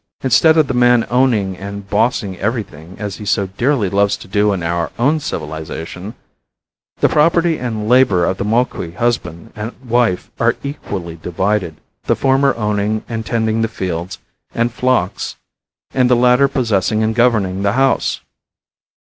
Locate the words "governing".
17.13-17.61